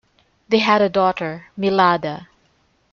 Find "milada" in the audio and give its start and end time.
1.55-2.25